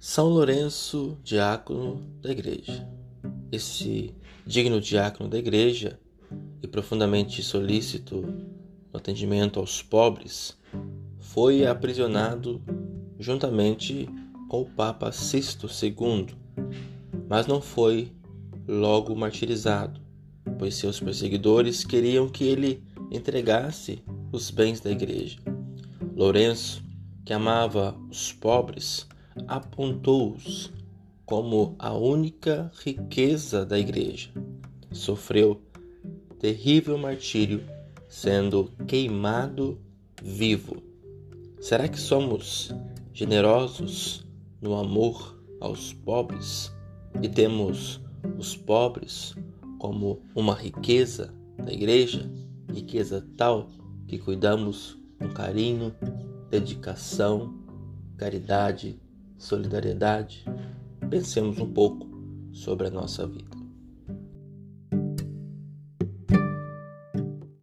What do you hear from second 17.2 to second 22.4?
mas não foi logo martirizado, pois seus perseguidores queriam